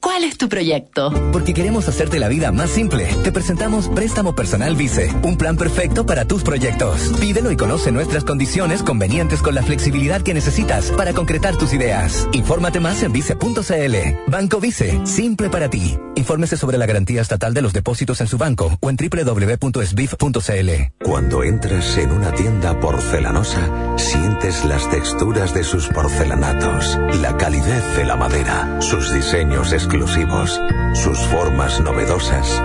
[0.00, 1.12] ¿Cuál ¿Cuál es tu proyecto?
[1.30, 3.06] Porque queremos hacerte la vida más simple.
[3.22, 7.12] Te presentamos Préstamo Personal Vice, un plan perfecto para tus proyectos.
[7.20, 12.26] Pídelo y conoce nuestras condiciones convenientes con la flexibilidad que necesitas para concretar tus ideas.
[12.32, 14.30] Infórmate más en vice.cl.
[14.30, 15.98] Banco Vice, simple para ti.
[16.14, 20.70] Infórmese sobre la garantía estatal de los depósitos en su banco o en www.sbif.cl.
[21.04, 28.04] Cuando entras en una tienda porcelanosa, sientes las texturas de sus porcelanatos, la calidez de
[28.06, 30.60] la madera, sus diseños exclusivos,
[30.94, 32.60] sus formas novedosas.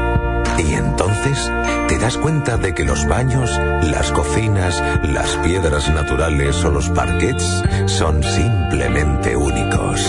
[0.57, 1.51] Y entonces
[1.88, 3.51] te das cuenta de que los baños,
[3.84, 10.01] las cocinas, las piedras naturales o los parquets son simplemente únicos.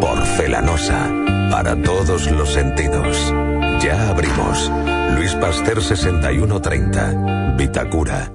[0.00, 1.10] Porcelanosa,
[1.50, 3.34] para todos los sentidos.
[3.82, 4.70] Ya abrimos.
[5.16, 8.32] Luis Pasteur 6130, Vitacura.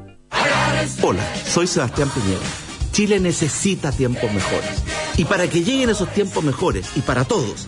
[1.01, 2.45] Hola, soy Sebastián Piñera.
[2.91, 4.84] Chile necesita tiempos mejores.
[5.15, 7.67] Y para que lleguen esos tiempos mejores, y para todos,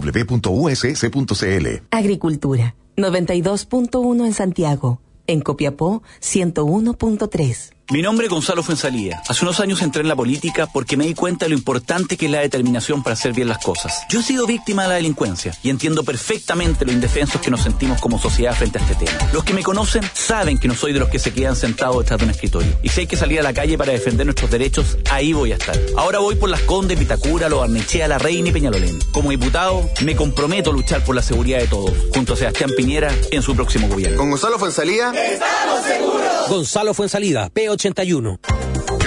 [0.00, 1.66] www.uss.cl.
[1.90, 5.00] Agricultura, 92.1 en Santiago.
[5.26, 7.73] En Copiapó, 101.3.
[7.90, 9.20] Mi nombre es Gonzalo Fuensalía.
[9.28, 12.24] Hace unos años entré en la política porque me di cuenta de lo importante que
[12.24, 14.06] es la determinación para hacer bien las cosas.
[14.08, 18.00] Yo he sido víctima de la delincuencia y entiendo perfectamente lo indefensos que nos sentimos
[18.00, 19.30] como sociedad frente a este tema.
[19.34, 22.20] Los que me conocen saben que no soy de los que se quedan sentados detrás
[22.20, 22.72] de un escritorio.
[22.82, 25.56] Y si hay que salir a la calle para defender nuestros derechos, ahí voy a
[25.56, 25.78] estar.
[25.98, 28.98] Ahora voy por las Condes, Vitacura, Lo Barnechea, La Reina y Peñalolén.
[29.12, 33.12] Como diputado, me comprometo a luchar por la seguridad de todos, junto a Sebastián Piñera
[33.30, 34.16] en su próximo gobierno.
[34.16, 35.10] Con Gonzalo Fuensalía.
[35.10, 36.48] ¡Estamos seguros!
[36.48, 38.63] Gonzalo Fuensalida, P81.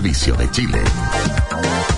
[0.00, 1.97] de Chile.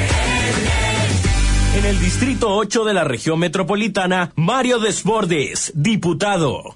[1.73, 6.75] En el Distrito 8 de la región metropolitana, Mario Desbordes, diputado.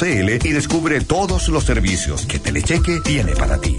[0.03, 3.77] y descubre todos los servicios que Telecheque tiene para ti.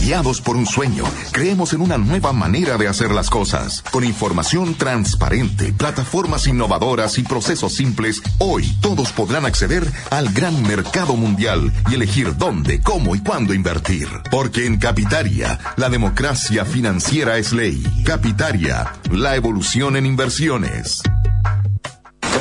[0.00, 3.84] Guiados por un sueño, creemos en una nueva manera de hacer las cosas.
[3.92, 11.14] Con información transparente, plataformas innovadoras y procesos simples, hoy todos podrán acceder al gran mercado
[11.14, 14.08] mundial y elegir dónde, cómo y cuándo invertir.
[14.32, 17.80] Porque en Capitaria, la democracia financiera es ley.
[18.04, 21.02] Capitaria, la evolución en inversiones.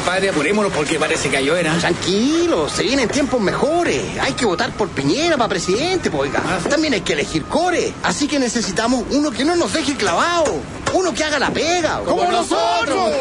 [0.10, 1.78] Compadre, apurémonos porque parece que hay era.
[1.78, 4.02] Tranquilo, se vienen tiempos mejores.
[4.20, 6.42] Hay que votar por Piñera para presidente, pues, oiga.
[6.68, 7.94] También hay que elegir core.
[8.02, 10.52] Así que necesitamos uno que no nos deje clavado.
[10.96, 12.02] Uno que haga la pega.
[12.04, 13.12] ¡Como nosotros!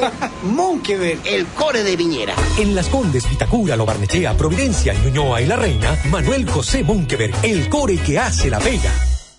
[0.44, 2.34] Monkeberg, el core de Piñera.
[2.56, 7.68] En Las Condes, Vitacura, Lo Barnechea, Providencia, Ñuñoa y La Reina, Manuel José Monkeberg, el
[7.68, 9.17] core que hace la pega.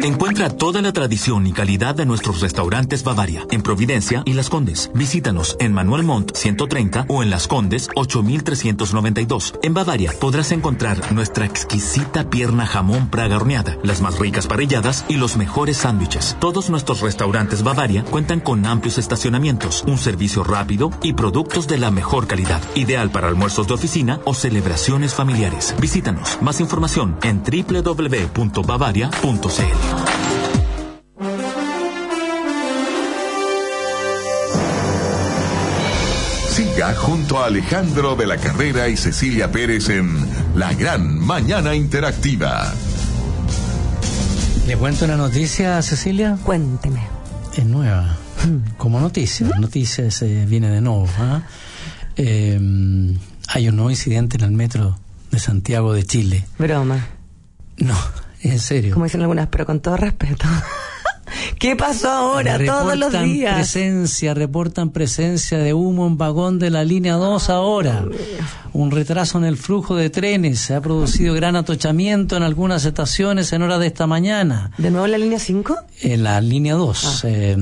[0.00, 4.90] Encuentra toda la tradición y calidad de nuestros restaurantes Bavaria en Providencia y Las Condes.
[4.94, 9.54] Visítanos en Manuel Montt 130 o en Las Condes 8392.
[9.62, 15.16] En Bavaria podrás encontrar nuestra exquisita pierna jamón praga horneada, las más ricas parrilladas y
[15.16, 16.36] los mejores sándwiches.
[16.40, 21.90] Todos nuestros restaurantes Bavaria cuentan con amplios estacionamientos, un servicio rápido y productos de la
[21.90, 25.74] mejor calidad, ideal para almuerzos de oficina o celebraciones familiares.
[25.80, 26.38] Visítanos.
[26.40, 29.81] Más información en www.bavaria.cl.
[36.48, 42.72] Siga junto a Alejandro de la Carrera y Cecilia Pérez en La Gran Mañana Interactiva.
[44.66, 46.38] ¿Le cuento una noticia, Cecilia?
[46.44, 47.00] Cuénteme.
[47.56, 48.16] Es nueva.
[48.78, 49.48] Como noticia.
[49.58, 51.08] Noticia se viene de nuevo.
[51.18, 51.42] ¿ah?
[52.16, 52.58] Eh,
[53.48, 54.98] hay un nuevo incidente en el metro
[55.30, 56.44] de Santiago de Chile.
[56.58, 57.06] Broma.
[57.78, 57.96] No,
[58.42, 58.92] en serio.
[58.92, 60.46] Como dicen algunas, pero con todo respeto.
[61.58, 62.58] ¿Qué pasó ahora?
[62.64, 63.54] Todos los días.
[63.54, 68.04] presencia, reportan presencia de humo en vagón de la línea 2 ahora.
[68.72, 70.60] Un retraso en el flujo de trenes.
[70.60, 74.70] Se ha producido gran atochamiento en algunas estaciones en horas de esta mañana.
[74.78, 75.76] ¿De nuevo en la línea 5?
[76.00, 77.24] En la línea 2.
[77.24, 77.56] Eh,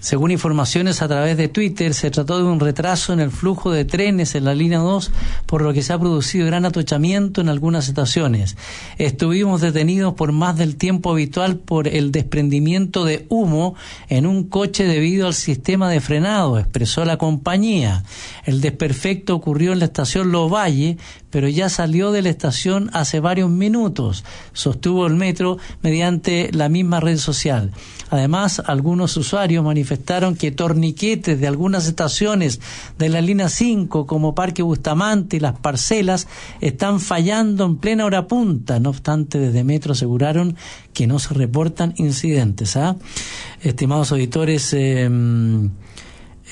[0.00, 3.84] según informaciones a través de Twitter, se trató de un retraso en el flujo de
[3.84, 5.12] trenes en la línea 2,
[5.46, 8.56] por lo que se ha producido gran atochamiento en algunas estaciones.
[8.98, 13.74] Estuvimos detenidos por más del tiempo habitual por el desprendimiento de humo
[14.08, 18.04] en un coche debido al sistema de frenado, expresó la compañía.
[18.50, 20.96] El desperfecto ocurrió en la estación Los Valle,
[21.30, 26.98] pero ya salió de la estación hace varios minutos, sostuvo el metro mediante la misma
[26.98, 27.70] red social.
[28.10, 32.58] Además, algunos usuarios manifestaron que torniquetes de algunas estaciones
[32.98, 36.26] de la línea 5, como Parque Bustamante y las parcelas,
[36.60, 38.80] están fallando en plena hora punta.
[38.80, 40.56] No obstante, desde Metro aseguraron
[40.92, 42.76] que no se reportan incidentes.
[42.76, 42.96] ¿ah?
[43.62, 45.08] Estimados auditores, eh,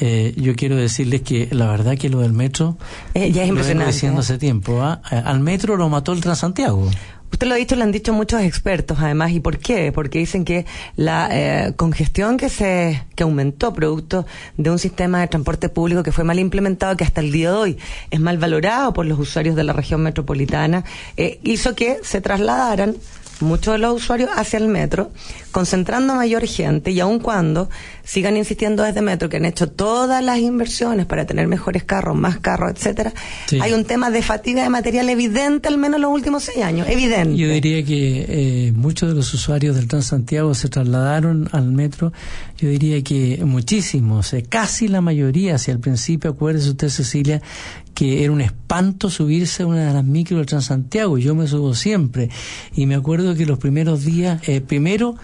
[0.01, 2.77] eh, yo quiero decirles que la verdad que lo del metro
[3.15, 3.93] eh, ya es lo impresionante.
[3.93, 4.81] diciendo hace tiempo.
[4.83, 5.01] ¿ah?
[5.05, 6.89] Al metro lo mató el Transantiago.
[7.31, 9.33] Usted lo ha dicho, lo han dicho muchos expertos, además.
[9.33, 9.93] ¿Y por qué?
[9.93, 14.27] Porque dicen que la eh, congestión que se que aumentó producto
[14.57, 17.57] de un sistema de transporte público que fue mal implementado, que hasta el día de
[17.57, 17.79] hoy
[18.11, 20.85] es mal valorado por los usuarios de la región metropolitana,
[21.17, 22.97] eh, hizo que se trasladaran
[23.41, 25.11] muchos de los usuarios hacia el metro,
[25.53, 27.69] concentrando mayor gente y aun cuando
[28.05, 32.39] sigan insistiendo desde metro que han hecho todas las inversiones para tener mejores carros, más
[32.39, 33.13] carros, etcétera,
[33.47, 33.59] Sí.
[33.61, 36.89] hay un tema de fatiga de material evidente al menos en los últimos seis años,
[36.89, 37.37] evidente.
[37.37, 38.27] Yo diría que
[38.69, 42.13] eh, muchos de los usuarios del Transantiago se trasladaron al metro.
[42.59, 47.41] Yo diría que muchísimos, eh, casi la mayoría, hacia el principio, acuérdese usted, Cecilia,
[47.99, 51.19] que era un espanto subirse a una de las micros del Transantiago.
[51.19, 52.31] Yo me subo siempre.
[52.77, 55.17] Y me acuerdo que los primeros días, eh, primero,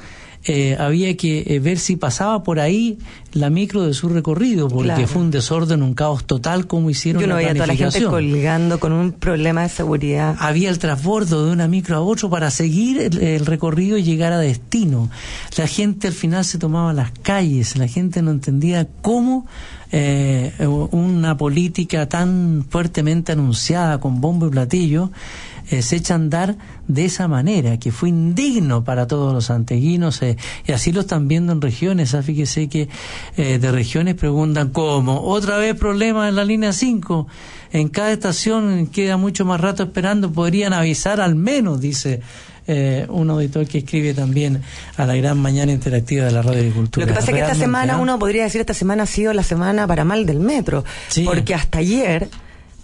[0.46, 2.98] eh, había que eh, ver si pasaba por ahí
[3.32, 5.06] la micro de su recorrido, porque Claro.
[5.06, 7.76] fue un desorden, un caos total, como hicieron Yo no la veía a toda la
[7.76, 10.34] gente colgando con un problema de seguridad.
[10.40, 14.32] había el transbordo de una micro a otro para seguir el, el recorrido y llegar
[14.32, 15.10] a destino.
[15.56, 19.46] La gente al final se tomaba las calles, la gente no entendía cómo
[19.96, 25.12] eh, una política tan fuertemente anunciada con bombo y platillo
[25.70, 26.56] eh, se echa a andar
[26.88, 30.36] de esa manera, que fue indigno para todos los santeguinos, eh,
[30.66, 32.14] y así lo están viendo en regiones.
[32.14, 32.88] ah, Fíjese que
[33.36, 37.28] eh, de regiones preguntan cómo, otra vez problema en la línea 5,
[37.72, 42.20] en cada estación queda mucho más rato esperando, podrían avisar al menos, dice
[42.66, 44.62] eh, un auditor que escribe también
[44.96, 47.06] a la gran mañana interactiva de la Radio Agricultura.
[47.06, 49.42] Lo que pasa es que esta semana, uno podría decir, esta semana ha sido la
[49.42, 50.84] semana para mal del metro.
[51.08, 51.24] Sí.
[51.24, 52.28] Porque hasta ayer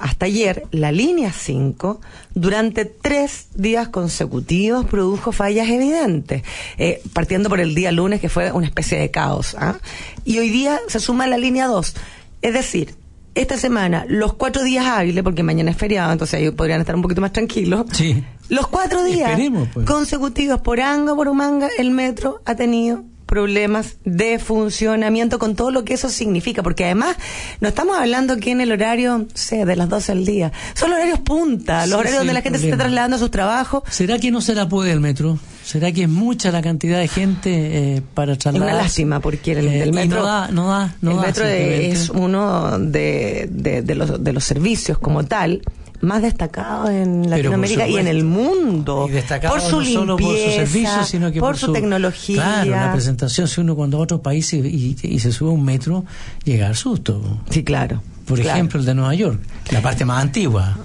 [0.00, 2.00] hasta ayer, la línea 5,
[2.34, 6.42] durante tres días consecutivos produjo fallas evidentes,
[6.78, 9.54] eh, partiendo por el día lunes, que fue una especie de caos.
[9.58, 9.76] ¿ah?
[10.24, 11.94] Y hoy día se suma la línea 2.
[12.40, 12.94] Es decir,
[13.34, 17.02] esta semana, los cuatro días hábiles, porque mañana es feriado, entonces ahí podrían estar un
[17.02, 17.84] poquito más tranquilos.
[17.92, 18.24] Sí.
[18.50, 19.40] Los cuatro días
[19.72, 19.86] pues.
[19.86, 25.84] consecutivos por anga por humanga, el metro ha tenido problemas de funcionamiento con todo lo
[25.84, 27.14] que eso significa, porque además
[27.60, 30.96] no estamos hablando aquí en el horario, sé, de las 12 al día, son los
[30.98, 33.30] horarios punta, los Sí, horarios sí, donde el la gente se está trasladando a sus
[33.30, 33.84] trabajos.
[33.88, 35.38] ¿Será que no se la puede el metro?
[35.64, 37.50] ¿Será que es mucha la cantidad de gente
[37.98, 38.68] eh, para Es trasladar?
[38.74, 41.44] una lástima porque el, el y metro no da, no da, no el da, metro
[41.46, 45.62] es uno de, de, de los, de los servicios como tal
[46.02, 50.26] más destacados en Latinoamérica y en el mundo Y destacado por su no solo por
[50.26, 52.36] su limpieza, servicio, sino que por, por, su, tecnología.
[52.42, 55.50] Claro, la presentación, si uno cuando va a otro país y, y- y se sube
[55.50, 56.04] a un metro,
[56.44, 57.40] llega al susto.
[57.50, 58.02] Sí, claro.
[58.26, 58.56] Por claro.
[58.56, 59.40] ejemplo, el de Nueva York,
[59.72, 60.76] la parte más antigua.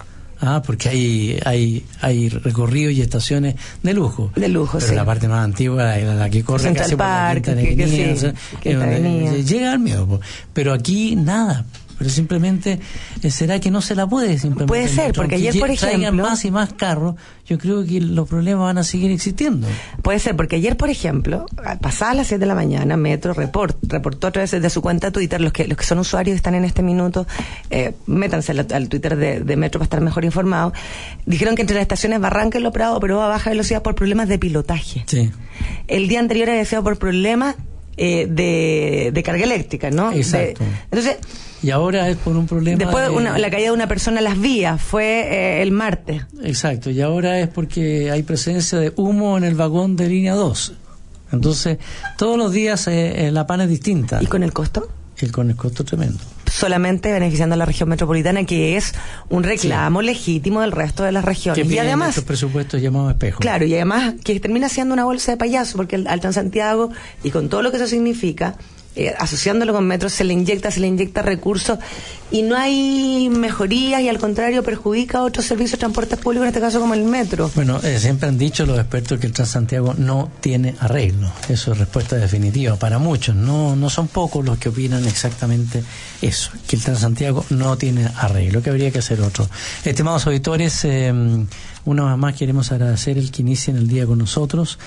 [0.41, 4.31] Ah, porque hay, hay, hay recorridos y estaciones de lujo.
[4.35, 4.95] De lujo, Pero sí.
[4.95, 7.75] la parte más antigua, la, la que corre Central casi por la Park, Quinta que-
[7.77, 8.33] que sí, o sea,
[9.43, 10.19] llega al miedo.
[10.53, 11.65] Pero aquí nada.
[11.97, 12.79] Pero simplemente,
[13.23, 14.65] eh, ¿será que no se la puede simplemente?
[14.67, 17.15] Puede ser, porque ayer, por lle- traigan ejemplo- más y más carros,
[17.47, 19.67] yo creo que los problemas van a seguir existiendo.
[20.01, 21.45] Puede ser, porque ayer, por ejemplo,
[21.79, 25.39] pasadas las 7 de la mañana, Metro report, reportó a través de su cuenta Twitter,
[25.39, 27.25] los que, los que son usuarios están en este minuto,
[27.69, 30.73] eh, métanse al, al Twitter de, de Metro para estar mejor informados,
[31.25, 34.27] dijeron que entre las estaciones Barranca y Lo Prado, pero a baja velocidad por problemas
[34.27, 35.03] de pilotaje.
[35.07, 35.31] Sí.
[35.87, 37.55] El día anterior había sido por problemas
[37.97, 40.11] eh, de, de carga eléctrica, ¿no?
[40.11, 40.63] Exacto.
[40.63, 41.17] De- entonces,
[41.63, 42.77] Y ahora es por un problema.
[42.77, 46.23] después de- una- la caída de una persona a las vías fue eh, el martes.
[46.43, 50.73] Exacto, y ahora es porque hay presencia de humo en el vagón de línea 2.
[51.31, 51.79] Entonces,
[52.17, 54.19] todos los días eh, eh, la pana es distinta.
[54.21, 54.87] ¿Y con el costo?
[55.19, 56.19] Y con el costo tremendo.
[56.51, 58.93] solamente beneficiando a la región metropolitana, que es
[59.29, 61.67] un reclamo legítimo del resto de las regiones.
[61.67, 63.39] Que Y además, estos presupuestos llamados espejo.
[63.39, 66.91] claro, y además que termina siendo una bolsa de payaso, porque el, al Transantiago,
[67.23, 68.55] y con todo lo que eso significa,
[68.95, 71.79] eh, asociándolo con metros, se le inyecta, se le inyecta recursos,
[72.31, 76.49] y no hay mejorías, y al contrario, perjudica a otros servicios de transporte público, en
[76.49, 77.51] este caso como el metro.
[77.55, 81.31] Bueno, eh, siempre han dicho los expertos que el Transantiago no tiene arreglo.
[81.49, 83.35] Eso es respuesta definitiva para muchos.
[83.35, 85.83] No, no son pocos los que opinan exactamente
[86.21, 89.47] eso, que el Transantiago no tiene arreglo, que habría que hacer otro.
[89.83, 91.13] Estimados auditores, eh,
[91.85, 94.79] una vez más queremos agradecer el que inicien el día con nosotros,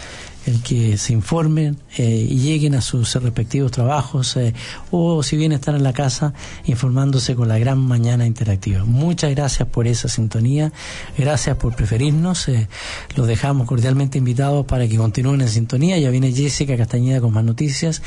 [0.47, 4.55] el que se informen eh, y lleguen a sus respectivos trabajos eh,
[4.91, 6.33] o si bien están en la casa
[6.65, 8.85] informándose con la gran mañana interactiva.
[8.85, 10.73] Muchas gracias por esa sintonía,
[11.17, 12.69] gracias por preferirnos, eh,
[13.17, 15.99] los dejamos cordialmente invitados para que continúen en sintonía.
[15.99, 18.03] Ya viene Jessica Castañeda con más noticias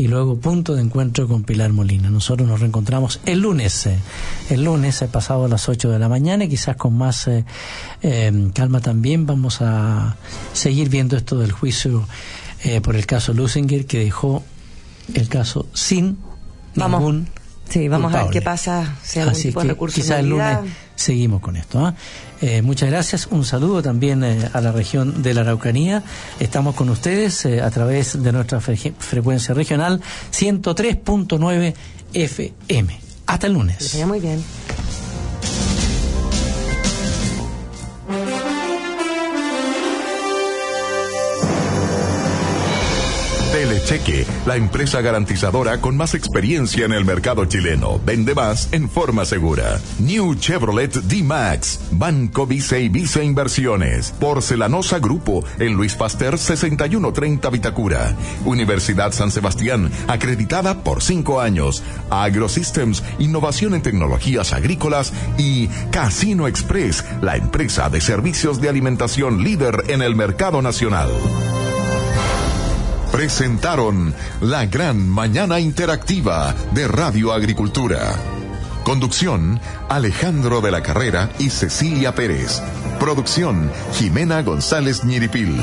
[0.00, 2.08] y luego punto de encuentro con Pilar Molina.
[2.08, 3.98] Nosotros nos reencontramos el lunes, eh,
[4.48, 7.44] el lunes eh, pasado a las 8 de la mañana y quizás con más eh,
[8.00, 10.16] eh, calma también vamos a
[10.54, 12.08] seguir viendo esto del juicio
[12.64, 14.42] eh, por el caso Lusinger que dejó
[15.12, 16.16] el caso sin
[16.76, 17.00] Vamos.
[17.00, 17.28] ningún
[17.68, 20.58] Sí, vamos a ver qué pasa, si Así tipo que quizás el lunes.
[21.00, 21.84] Seguimos con esto.
[21.84, 21.94] ¿ah?
[22.40, 23.26] Eh, muchas gracias.
[23.30, 26.02] Un saludo también eh, a la región de la Araucanía.
[26.38, 30.00] Estamos con ustedes eh, a través de nuestra fre- frecuencia regional
[30.32, 31.74] 103.9
[32.14, 33.00] FM.
[33.26, 33.94] Hasta el lunes.
[34.06, 34.42] muy bien.
[43.90, 48.00] Telecheque, la empresa garantizadora con más experiencia en el mercado chileno.
[48.06, 49.80] Vende más en forma segura.
[49.98, 58.14] New Chevrolet D-Max, Banco Vice y Vice Inversiones, Porcelanosa Grupo, en Luis Pasteur 6130 Vitacura.
[58.44, 61.82] Universidad San Sebastián, acreditada por cinco años.
[62.10, 69.84] AgroSystems, innovación en tecnologías agrícolas y Casino Express, la empresa de servicios de alimentación líder
[69.88, 71.10] en el mercado nacional
[73.12, 77.98] presentaron la gran mañana interactiva de Radio Agricultura.
[78.84, 82.62] Conducción, Alejandro de la Carrera y Cecilia Pérez.
[82.98, 85.56] Producción, Jimena González Ñiripil.